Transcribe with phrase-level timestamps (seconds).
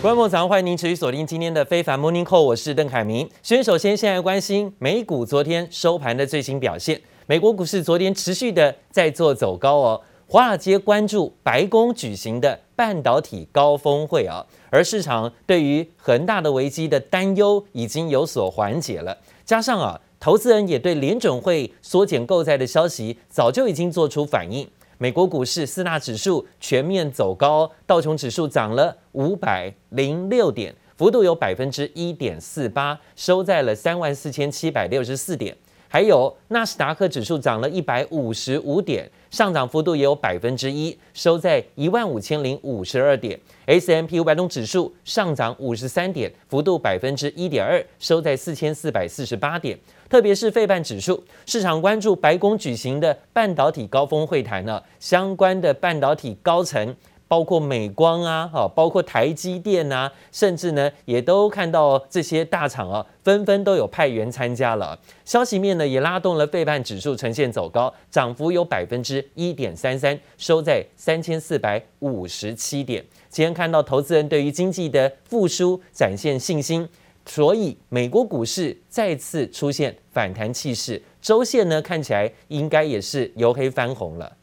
[0.00, 3.28] 观众早上欢迎您持续锁定今天的非凡 Morning Call，我是邓凯明。
[3.42, 7.00] 先首先现在关心美股昨天收盘的最新表现。
[7.26, 10.00] 美国股市昨天持续的在做走高哦。
[10.28, 19.18] 华尔街关注白宫举行的半导体高峰会啊，而市场对于恒大的危机的担忧已经有所缓解了。
[19.44, 24.68] 加上啊，投资人也对联准会缩减购债的消息早就已经做出反应。
[25.00, 35.56] 美国股市四大指数全面走高，道琼指数涨了五百零六点，幅度有百分之一点四八，收在了三万四千七百六十四点。
[35.90, 43.38] 还有纳斯达克指数涨了一百五十五点，上涨幅度也有百分之一，收在一万五千零五十二点。
[43.64, 49.78] S M P 五百种指数上涨五十三点，幅度百分之一点二，收在四千四百四十八点。
[50.08, 56.96] 特别是费半指数，市场关注白宫举行的半导体高峰会谈呢，相关的半导体高层，
[57.28, 64.98] 包括美光啊，哈，包括台积电啊，甚至呢，也都看到这些大厂啊，纷纷都有派员参加了。
[65.26, 73.04] 消息面呢，也拉动了费半指数呈现走高，涨幅有百分之一点三三，收在三千四百五十七点。
[73.28, 76.88] 今天看到投资人对于经济的复苏展现信心。
[77.28, 84.37] 所以，美国股市再次出现反弹气势，周线呢看起来应该也是由黑翻红了。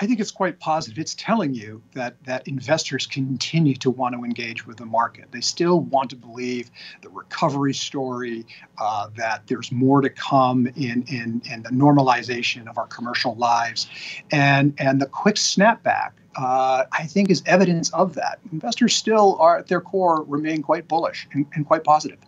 [0.00, 0.98] I think it's quite positive.
[0.98, 5.26] It's telling you that that investors continue to want to engage with the market.
[5.32, 6.70] They still want to believe
[7.02, 8.46] the recovery story,
[8.80, 13.88] uh, that there's more to come in, in, in the normalization of our commercial lives.
[14.30, 18.38] And, and the quick snapback, uh, I think, is evidence of that.
[18.52, 22.18] Investors still are, at their core, remain quite bullish and, and quite positive.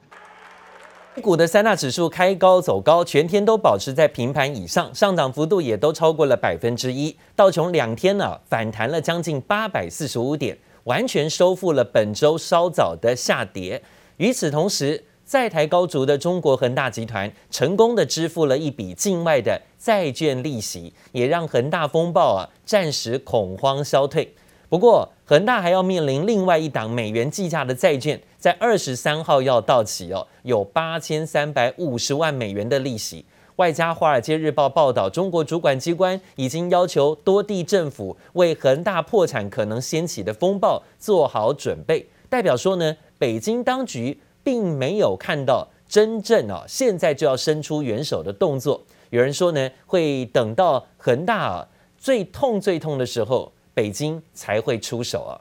[1.18, 7.14] 股的三大指数开高走高，全天都保持在平盘以上，上涨幅度也都超过了百分之一。
[7.34, 13.82] 道琼两天呢、反弹了将近八百四十五点，完全收复了本周稍早的下跌。
[14.18, 24.32] 与此同时，在台高筑的中国恒大集团成功的支付了一笔境外的债券利息，也让恒大风暴啊暂时恐慌消退。
[24.70, 33.24] 不过，恒大还要面临另外一档美元计价的债券，在二十三号要到期哦，有八千三百五十万美元的利息。
[33.56, 42.08] 外加《华尔街日报》报道，中国主管机关已经要求多地政府为恒大破产可能掀起的风暴做好准备。
[42.28, 48.80] 代表说呢，北京当局并没有看到真正啊，现在就要伸出援手的动作。
[49.10, 53.50] 有人说呢，会等到恒大啊最痛最痛的时候。
[53.80, 55.40] 北京才会出手啊！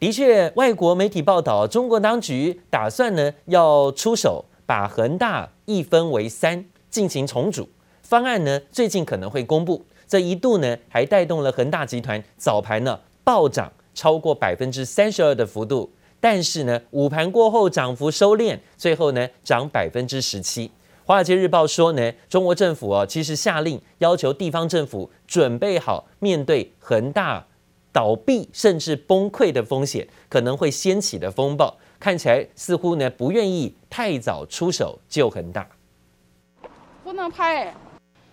[0.00, 7.68] 的确，外国媒体报道，中国当局打算呢要出手，把恒大一分为三，进行重组
[8.00, 9.84] 方案呢，最近可能会公布。
[10.08, 20.68] 这一度呢还带动了恒大集团早盘呢暴涨超过百分之三十二的幅度，但是呢午盘过后涨幅收敛，最后呢涨百分之十七。
[21.06, 27.46] 《华尔街日报》说呢，中国政府啊，其实下令要求地方政府准备好面对恒大
[27.92, 35.68] 倒闭甚至崩溃的风险，可能会掀起的风暴，看起来似乎呢不愿意太早出手救恒大。
[37.02, 37.74] 不能拍。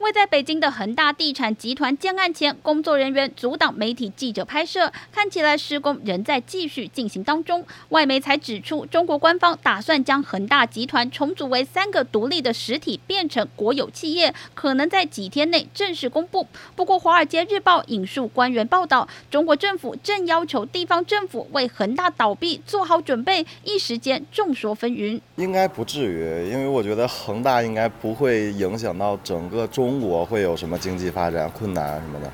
[0.01, 7.63] 位在北京的恒大地产集团建案前，工作人员阻挡媒体记者拍摄，看起来施工仍在继续进行当中。
[7.89, 16.47] 外媒才指出，中国官方打算将恒大集团重组为三个独立的实体，变成国有企业，可能在几天内正式公布。
[16.75, 25.21] 不过，《华尔街日报》引述官员报道，中国政府正要求地方政府为恒大倒闭做好准备，一时间众说纷纭。
[25.35, 29.90] 应该不至于，因为我觉得恒大应该不会影响到整个中。
[29.91, 32.31] 中国会有什么经济发展困难什么的？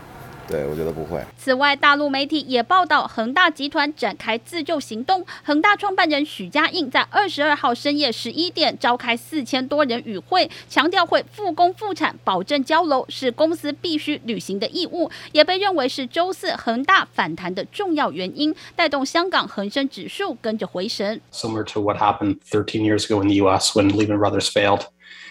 [0.47, 1.19] 对，我觉得不会。
[1.35, 5.25] 此外，大陆媒体也报道，恒大集团展开自救行动。
[5.43, 21.19] 恒大创办人许家印在二十二号深夜十一点召开四千多人与会，强调会复工复产，保证交楼是公司必须履行的义务，也被认为是周四恒大反弹的重要原因，带动香港恒生指数跟着回神。
[21.33, 23.71] Similar to what happened 13 years ago in the U.S.
[23.75, 24.83] when Lehman Brothers failed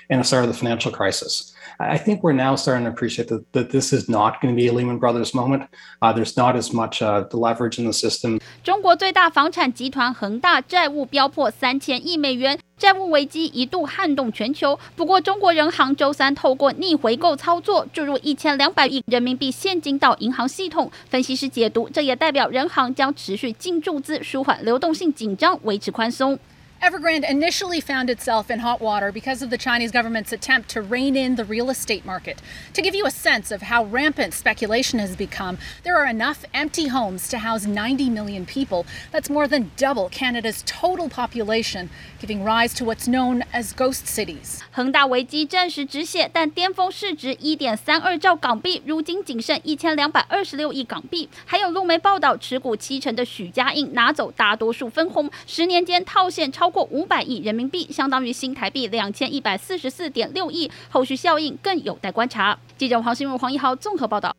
[0.09, 1.53] and the start of the financial crisis.
[1.78, 4.69] I think we're now starting to appreciate that, that this is not going to be
[4.69, 5.64] a Lehman Brothers moment.
[6.00, 8.40] Uh, there's not as much uh, the leverage in the system.
[8.64, 14.78] 中国最大房产集团恒大债务飙破三千亿美元，债务危机一度撼动全球。
[14.96, 20.90] 不过，中国人行周三透过逆回购操作注入一千两百亿人民币现金到银行系统。
[21.11, 26.38] 分析师解读，这也代表人行将持续净注资，舒缓流动性紧张，维持宽松。
[26.84, 31.36] Evergrande initially found itself in hot water because of the Chinese government's attempt to rein in
[31.36, 32.42] the real estate market.
[32.74, 36.88] To give you a sense of how rampant speculation has become, there are enough empty
[36.88, 38.88] homes to house 90 million people.
[39.12, 44.62] That's more than double Canada's total population, giving rise to what's known as ghost cities.
[44.72, 51.30] 恒大危机暂时止血，但巅峰市值一点三二兆港币，如今仅剩一千两百二十六亿港币。
[51.46, 62.59] 还有路媒报道，持股七成的许家印拿走大多数分红，十年间套现超 超过五百亿人民币，相当于新台币两千一百四十四点六亿，后续效应更有待观察。
[62.77, 64.35] 记者黄新如、黄一豪综合报道。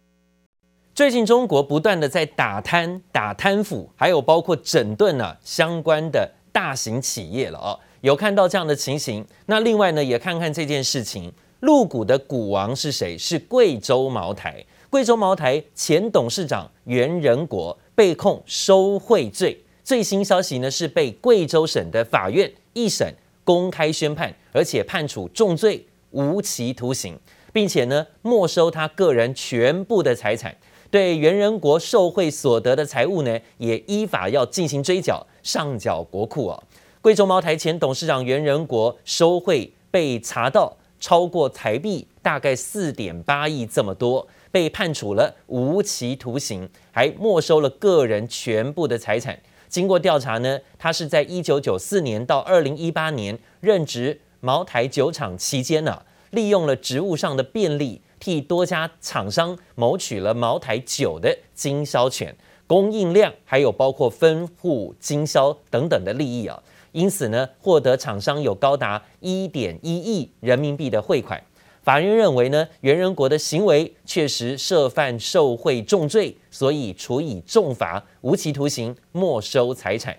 [0.94, 7.79] 最近中国不断的在打贪、打贪腐，还有包括整顿呢、啊、相关的大型企业了哦。
[8.01, 11.31] 有看到这样的情形，那另外呢，也看看这件事情，
[11.62, 13.18] 入股的股王是谁？
[13.18, 14.65] 是贵州茅台。
[14.89, 25.81] 贵州茅台前董事长袁仁国被控收贿罪，最新消息呢是被贵州省的法院一审公开宣判，而且判处重罪，
[26.11, 27.17] 无期徒刑，
[27.53, 30.53] 并且呢没收他个人全部的财产，
[30.91, 36.61] 对袁仁国受贿所得的财物呢也依法要进行追缴，上缴国库啊。
[37.01, 44.27] 贵州茅台前董事长袁仁国收贿被查到超过台币大概四点八亿这么多。
[44.49, 49.37] 被判处了无期徒刑，还没收了个人全部的财产。
[49.67, 62.35] 经过调查呢，他是在一九九四年到二零一八年任职茅台酒厂期间呢、利用了职务上的便利，替多家厂商谋取了茅台酒的经销权、
[62.65, 66.61] 供应量，还有包括分户经销等等的利益啊。
[66.93, 71.43] 因此呢，获得厂商有高达一点一亿人民币的汇款。
[71.87, 80.13] 法院认为呢，袁仁国的行为确实涉犯受贿重罪，所以处以重罚、无期徒刑、没收财产。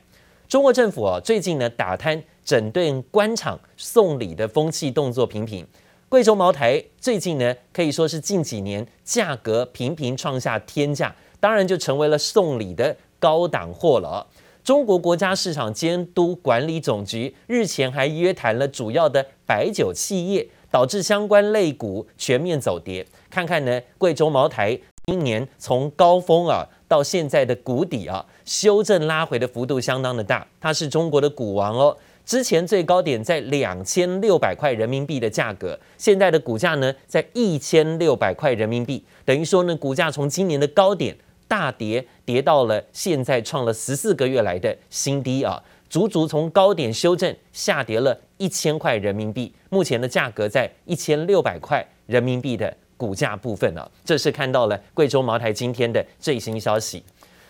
[0.48, 5.62] 中国政府啊，最近呢打贪整顿官场送礼的风气动作频频。
[6.08, 14.26] 贵州茅台最近呢可以说是近几年价格频频创下天价，当然就成为了送礼的高档货了。
[14.64, 20.48] 中国国家市场监督管理总局日前还约谈了主要的白酒企业。
[20.70, 23.06] 导致相关类股全面走跌。
[23.30, 30.46] 看看呢，贵州茅台今年从高峰啊到现在的谷底啊，修正拉回的幅度相当的大。
[30.60, 41.16] 它是中国的股王哦，之前最高点在两千六百块人民币的价格，现在的股价呢在一千六百块人民币，等于说呢，股价从今年的高点
[41.46, 45.62] 大跌，跌到了现在创了十四个月来的新低啊。
[45.90, 57.02] 足足从高点修正下跌了一千块人民币，目前的价格在一千六百块人民币的股价部分呢，这是看到了贵州茅台今天的最新消息。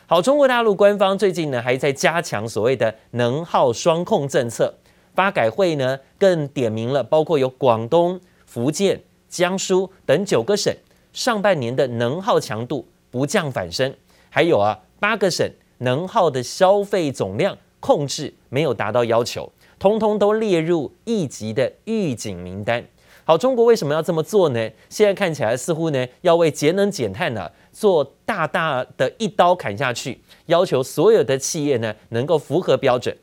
[0.07, 4.73] 好，中国大陆官方最近呢还在加强所谓的能耗双控政策，
[5.15, 10.75] 发改会呢更点名了，包括有广东、福建、江苏等九个省
[11.13, 13.93] 上半年的能耗强度不降反升，
[14.31, 17.59] 还有啊八个省能耗的消费总量。
[17.81, 22.85] 控制没有达到要求，通通都列入一级的预警名单。
[23.25, 24.71] 好，中国为什么要这么做呢？
[24.89, 33.15] 现在看起来似乎呢要为节能减碳呢、做大大的一刀砍下去，要求所有的企业呢能够符合标准。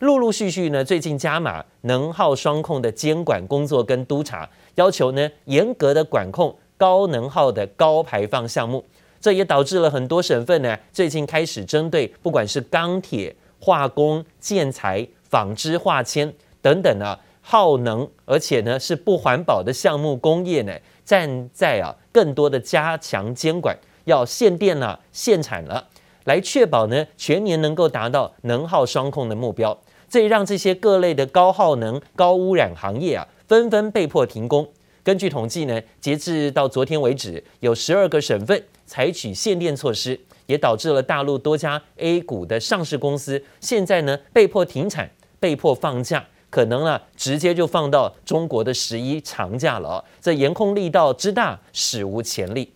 [0.00, 8.84] 陆陆续续呢最近加码能耗双控的监管工作跟督查，要求呢严格的管控高能耗的高排放项目。
[9.18, 13.34] 这也导致了很多省份呢最近开始针对不管是钢铁。
[13.66, 16.32] 化工、建材、纺织、化纤
[16.62, 20.72] 等等啊，耗能而且呢是不环保的项目工业呢，
[21.04, 25.88] 站在啊更多的加强监管，要限电了、限产了，
[26.26, 29.76] 来确保呢全年能够达到能耗双控的目标。
[30.08, 34.68] 这也让这些各类的高耗能、高污染行业啊，纷纷被迫停工。
[35.02, 40.20] 根据统计呢，截至到昨天为止，有十二个省份采取限电措施。
[40.46, 50.04] 也导致了大陆多家 A 股的上市公司现在呢被迫停产、被迫放假，可能呢直接就放到中国的十一长假了。
[50.20, 52.72] 这严控力道之大，史无前例。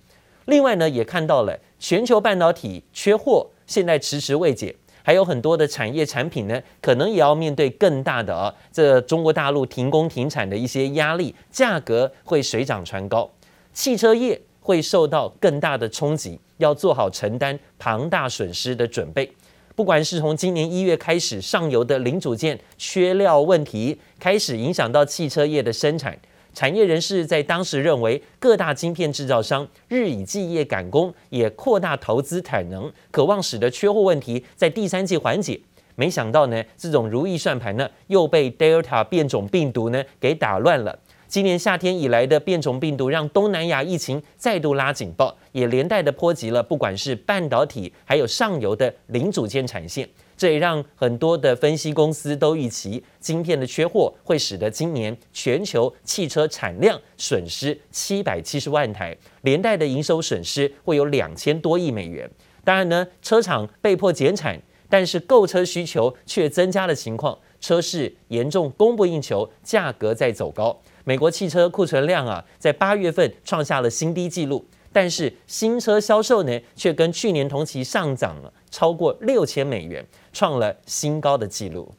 [0.47, 4.75] 另外呢，也看到了全球半导体缺货，现在迟迟未解，
[5.05, 13.31] 还有很多的产业产品呢，可能也要面对更大的啊，这中国大陆停工停产的一些压力，价格会水涨船高，
[13.73, 16.39] 汽车业会受到更大的冲击。
[16.59, 19.33] 要做好承担庞大损失的准备，
[19.75, 26.19] 不管是从今年一月开始，上游的零组件缺料问题开始影响到汽车业的生产，
[26.53, 35.59] 产业人士在当时认为，各大晶片制造商日以继夜赶工，也扩大投资产能，渴望使得缺货问题在第三季缓解。
[35.95, 40.99] 没想到呢，这种如意算盘呢，又被 Delta 变种病毒呢给打乱了。
[41.31, 50.09] 今年夏天以来的变种病毒，让东南亚疫情再度拉警报，也连带的波及了不管是半导体，还有上游的零组件产线。
[50.37, 62.29] 这也让很多的分析公司都预期，晶片的缺货会使得今年全球汽车产量损失七百七十万台，连带的营收损失会有两千多亿美元。
[62.65, 70.77] 当然呢，车厂被迫减产，但是购车需求却增加的情况，车市严重供不应求，价格在走高。
[71.11, 81.93] 美国汽车库存量啊，在八月份创下了新低纪录，但是新车销售呢，却跟去年同期上涨了超过六千美元，创了新高的纪录。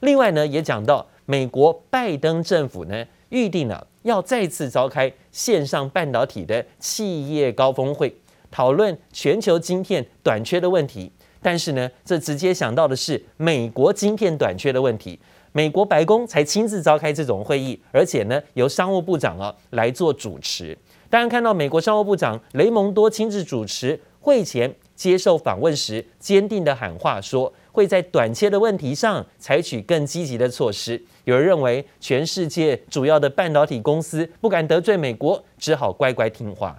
[0.00, 8.16] 另外呢，也讲到美国拜登政府呢，预定了要再次召开线上半导体的企业高峰会，
[8.50, 11.12] 讨论全球晶片短缺的问题。
[11.42, 15.20] 但是呢，这直接想到的是美国晶片短缺的问题。
[15.56, 20.76] 美国白宫才亲自召开这种会议，而且呢，由商务部长啊来做主持。
[21.08, 31.00] 当然，看到美国商务部长雷蒙多亲自主持会前接受访问时，坚定的喊话说，会在短缺的问题上采取更积极的措施。
[31.22, 36.78] 有人认为，全世界主要的半导体公司不敢得罪美国，只好乖乖听话。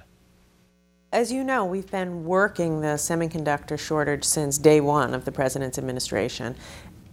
[1.12, 5.78] As you know, we've been working the semiconductor shortage since day one of the president's
[5.78, 6.56] administration.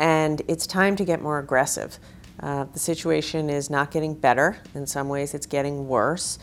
[0.02, 1.97] And it's time to get more aggressive.
[2.40, 4.59] Uh, the situation is not getting better.
[4.75, 6.40] In some ways, it's getting worse.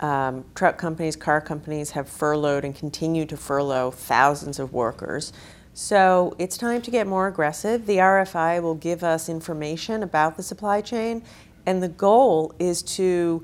[0.00, 5.32] Um, truck companies, car companies have furloughed and continue to furlough thousands of workers.
[5.72, 7.86] So it's time to get more aggressive.
[7.86, 11.22] The RFI will give us information about the supply chain,
[11.64, 13.42] and the goal is to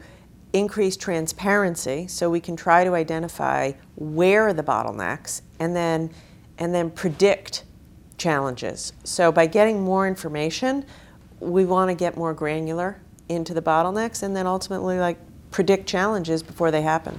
[0.53, 6.11] increase transparency so we can try to identify where are the bottlenecks and then,
[6.59, 7.65] and then predict
[8.18, 8.92] challenges.
[9.04, 10.84] So by getting more information,
[11.40, 12.96] we want to get more granular
[13.28, 15.18] into the bottlenecks and then ultimately like
[15.50, 17.14] predict challenges before they happen.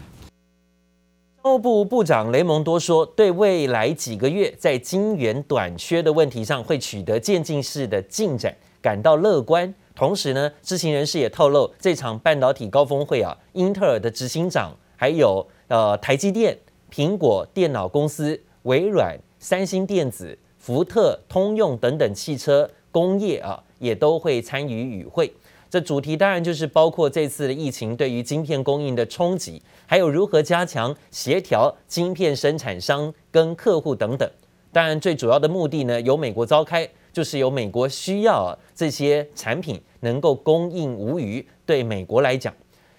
[1.43, 9.75] 商务部部长雷蒙多说，对未来几个月在晶圆短缺的问题上会取得渐进式的进展感到乐观。
[9.97, 16.57] 同时呢，知情人士也透露，这场半导体高峰会啊，英特尔的执行长，还有呃台积电、
[16.93, 20.39] 苹果电脑公司、微软、三星电子。
[20.68, 25.34] 福特、通用等等汽车工业啊，也都会参与与会。
[25.70, 34.30] 这主题当然就是包括这次的疫情对于晶片供应的冲击，还有如何加强协调晶片生产商跟客户等等。
[34.74, 41.48] 当然，最主要的目的呢，由美国召开，就是由美国需要啊这些产品能够供应无虞。
[41.66, 42.54] 对美国来讲，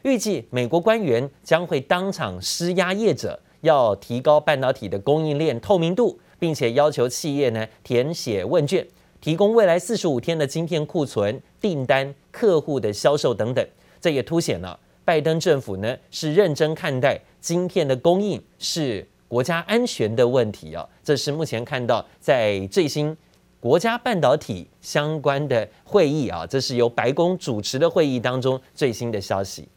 [0.05, 6.19] 预计美国官员将会当场施压业者，要提高半导体的供应链透明度。
[6.39, 8.87] 并且要求企业呢填写问卷，
[9.21, 13.67] 提供未来四十五天的晶片库存、订单、客户的销售等等。
[14.01, 20.89] 这也凸显了拜登政府呢是认真看待晶片的供应是国家安全的问题啊。
[21.03, 23.17] 这是目前看到在最新
[23.59, 29.69] 国家半导体相关的会议啊，这是由白宫主持的会议当中最新的消息。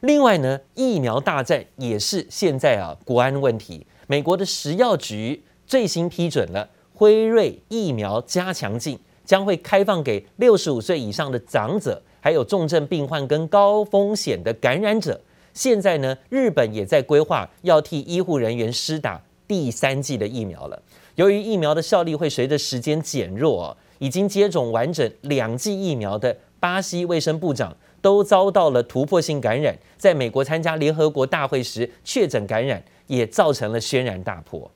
[0.00, 3.86] 另外呢，疫苗大战也是现在啊国安问题。
[4.06, 15.20] 美国的食药局最新批准了辉瑞疫苗加强剂，将会开放给六十五岁以上的长者，还有重症病患跟高风险的感染者。
[15.52, 20.82] 现在呢，日本也在规划要替医护人员施打第三剂的疫苗了。
[21.14, 32.84] 由于疫苗的效力会随着时间减弱，已经接种完整两剂疫苗的巴西卫生部长都遭到了突破性感染，在美国参加联合国大会时确诊感染。
[33.06, 34.70] 也造成了轩然大波。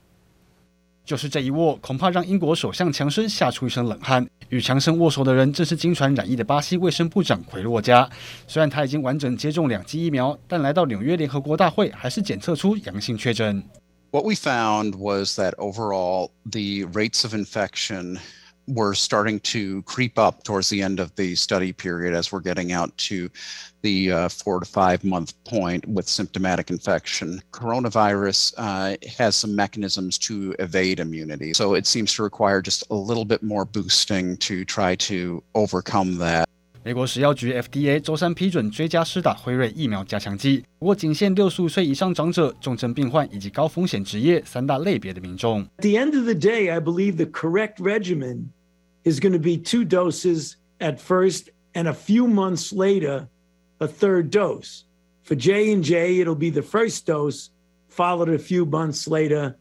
[1.03, 4.29] 就是这一握，恐怕让英国首相强生吓出一身冷汗。
[4.51, 8.07] 与强生握手的人正是经传染疫的巴西卫生部长奎洛加。
[8.47, 13.65] 虽然他已经完整接种两剂疫苗，但来到纽约联合国大会还是检测出阳性确诊。
[14.11, 18.19] What we found was that overall the rates of infection
[18.68, 22.72] were starting to creep up towards the end of the study period as we're getting
[22.72, 23.30] out to
[23.82, 27.42] the uh, four to five month point with symptomatic infection.
[27.52, 31.54] Coronavirus uh, has some mechanisms to evade immunity.
[31.54, 36.18] So it seems to require just a little bit more boosting to try to overcome
[36.20, 36.48] that.
[36.86, 45.64] 美国食药局 FDA 周三批准追加施打辉瑞疫苗加强剂，不过仅限六十五岁以上长者、重症病患以及高风险职业三大类别的民众。
[45.78, 48.48] At the end of the day, I believe the correct regimen
[49.05, 53.29] is going to be two doses at first and a few months later
[53.81, 54.85] a third dose.
[55.23, 57.51] For J and J, it'll be the first dose
[57.89, 59.57] followed a few months later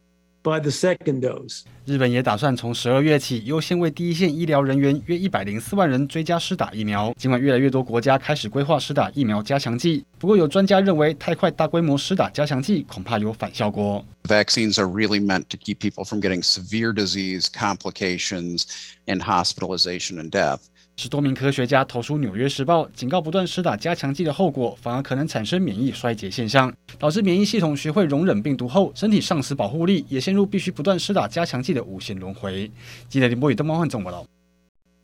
[0.48, 1.64] by the second dose.
[1.86, 7.14] 日本也打算从十二月起优先为第一线医疗人员约一百零四万人追加施打疫苗。
[7.18, 14.04] 尽管越来越多国家开始规划施打疫苗加强剂，不过有专家认为太快大规模施打加强剂恐怕有反效果。
[14.24, 18.64] Vaccines are really meant to keep people from getting severe disease, complications,
[19.06, 20.60] and hospitalization and death.
[21.00, 32.72] 十多名科学家投书《纽约时报》，警告不断施打加强剂的后果，反而可能产生免疫衰竭现象，导致免疫系统学会容忍病毒后，身体丧失保护力，也陷入必须不断施打加强剂的无限轮回。
[33.08, 34.26] 记者林波宇、邓茂焕总报道。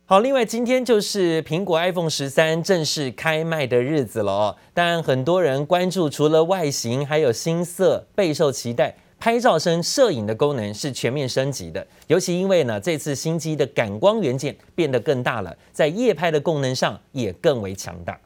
[0.06, 4.56] 好，另外今天就是苹果 iPhone 十三正式开卖的日子了哦。
[4.74, 8.96] 当然，很多人关注除了外形，还有新色，备受期待。
[9.24, 18.20] 拍照声摄影的功能是全面升级的，尤其因为呢，这次新机的感光元件变得更大了，在夜拍的功能上也更为强大。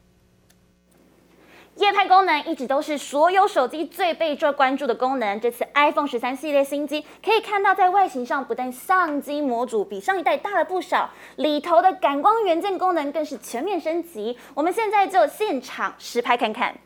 [1.77, 5.41] 夜拍功能一直都是所有手机最被做关注的功能。
[5.41, 14.37] 这次 iPhone 十三系列新机可以看到，在外形上不但相机模组比上一代大了不少，里头的感光元件功能更是全面升级。
[14.53, 16.77] 我们现在就现场实拍看看。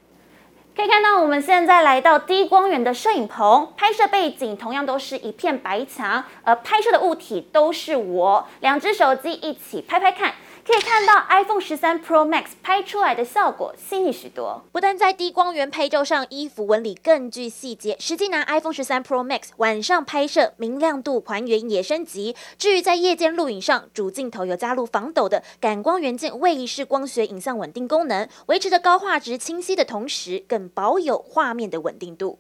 [0.75, 10.33] 可以看到，我们现在来到低光源的摄影棚，拍摄背景同样都是一片白墙，而拍摄的物体都是我，两只手机一起拍拍看。
[10.65, 22.37] 可以看到 iPhone 十三 Pro Max 拍出来的效果细腻许多，不但在低光源拍照上衣服纹理更具细节，实际拿 iPhone 十三 Pro Max 晚上拍摄，明亮度还原也升级。
[22.57, 32.39] 至于在夜间录影上，主镜头有加入防抖的感光元件位移式光学影像稳定功能，维持着高画质清晰的同时，更保有画面的稳定度。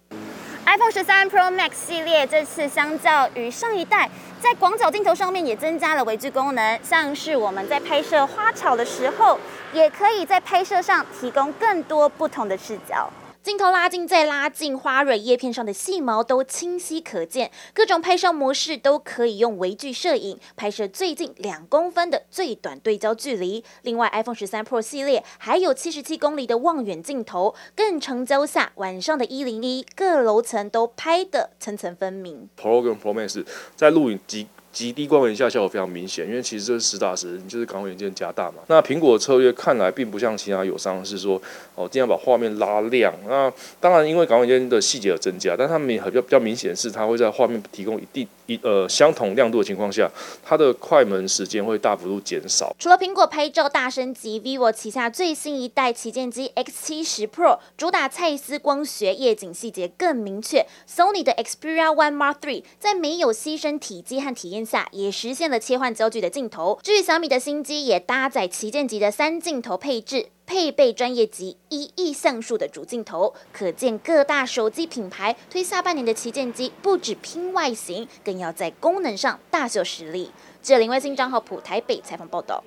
[0.64, 4.08] iPhone 十三 Pro Max 系列这次相较于上一代，
[4.40, 9.38] 在广角镜头上面也增加了微距功能，像是我们在拍摄花草的时候，
[9.72, 13.10] 也可以在拍摄上提供更多不同的视角。
[13.42, 17.50] 镜头拉近再拉近，花蕊叶片上的细毛都清晰可见。
[17.74, 23.64] 各种拍摄模式都可以用微距摄影拍摄最近两公分的最短对焦距离。
[23.82, 32.48] 另外，iPhone 十三 Pro 系列还有七十七公里的望远镜头，更成焦下晚上的一零一各楼层都拍得层层分明。
[32.56, 33.44] Pro 跟 Pro Max
[33.74, 34.46] 在录影机。
[34.72, 38.58] 极低光源下效果非常明显，因为其实这是实打实，你就是感光元件加大嘛。
[38.68, 41.40] 那苹果策略看来并不像其他友商是说
[41.74, 43.12] 哦，尽量把画面拉亮。
[43.28, 50.10] 那当然，因为感光元件的细节有增加，但它们比较比较明显是它会在画面提供一定一呃相同亮度的情况下，
[50.44, 52.74] 它的快门时间会大幅度减少。
[52.78, 60.66] 除了苹果拍照大升级，vivo 旗下最新一代旗舰机 X 七十 Pro 主打蔡司光学，夜景细节更明确。
[60.88, 66.78] Sony 的 Xperia One Mark Three 在没有牺牲体积和体验下，也实现了切换焦距的镜头。
[66.82, 73.32] 至于小米的新机，也搭载旗舰级的三镜头配置，配备专业级一亿像素的主镜头。
[73.54, 80.30] 可见各大手机品牌推下半年的旗舰机，不只拼外形，更要在功能上大秀实力。
[80.62, 82.62] 这林卫星账号普台北采访报道。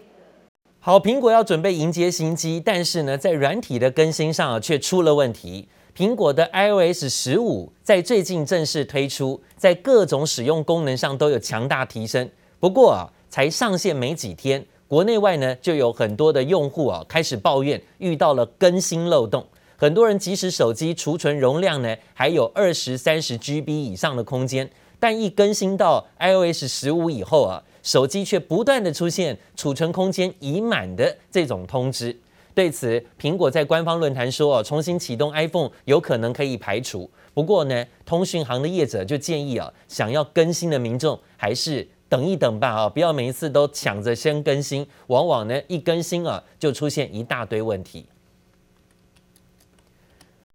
[0.79, 5.67] 好，苹果要准备迎接新机，但是呢，在软体的更新上啊却出了问题。
[5.95, 12.27] 苹果的 iOS 十五在最近正式推出，在各种使用功能上都有强大提升。
[12.59, 19.45] 不过啊，才上线没几天，国内外呢就有很多的用户啊开始抱怨遇到了更新漏洞。
[19.77, 24.69] 很多人即使手机储存容量呢还有二十三十 GB 以上的空间，
[24.99, 32.17] 但一更新到 iOS 十五以后啊，手机却不断的出现储存空间已满的这种通知。
[32.53, 37.09] 对此，苹果在官方论坛说，哦，重新启动 iPhone 有可能可以排除。
[37.33, 48.05] 不过呢，通讯行的业者就建议啊，想要更新的民众还是等一等吧，啊，不要每一次都抢着先更新，往往呢一更新啊就出现一大堆问题。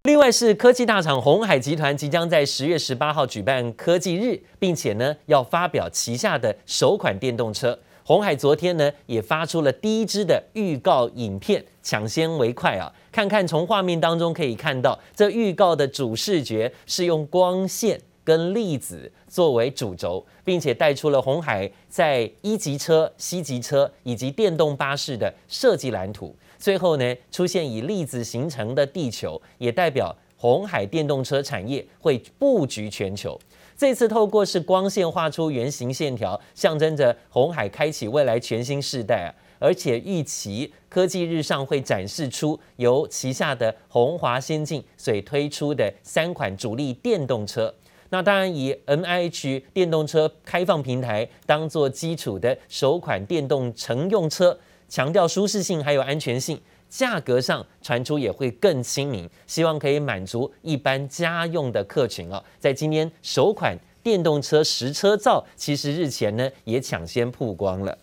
[0.04, 7.78] 另外是科技大厂鸿海集团即将在十月十八号举办科技日，并且呢要发表旗下的首款电动车。
[8.02, 12.90] 鸿海昨天呢也发出了第一支的预告影片，抢先为快啊！
[13.12, 26.35] 看看从画面当中可以看到，这预告的主视觉是用光线跟粒子作为主轴，并且带出了鸿海在一级车、C 级车以及电动巴士的设计蓝图。
[26.59, 33.38] 最后呢，出现以粒子形成的地球，也代表红海电动车产业会布局全球。
[33.76, 39.35] 这次透过是光线画出圆形线条，象征着红海开启未来全新世代啊！
[39.59, 47.74] 而且预期科技日上会展示出由旗下的红华先进所推出的三款主力电动车。
[48.11, 56.61] 那当然以 MIH 电动车开放平台当做基础的首款电动乘用车，强调舒适性还有安全性。
[56.88, 62.42] 价格上传出也会更亲民，希望可以满足一般家用的客群哦。
[62.59, 67.96] 在今天首款电动车实车照，其实日前呢也抢先曝光了。